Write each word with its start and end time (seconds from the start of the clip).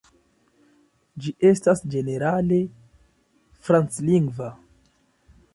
Ĝi 1.25 1.33
estas 1.49 1.83
ĝenerale 1.95 2.59
franclingva. 3.69 4.53